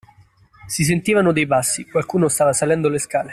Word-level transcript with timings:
Si 0.67 0.83
sentivano 0.83 1.31
dei 1.31 1.45
passi, 1.45 1.87
qualcuno 1.87 2.27
stava 2.27 2.53
salendo 2.53 2.89
le 2.89 2.97
scale. 2.97 3.29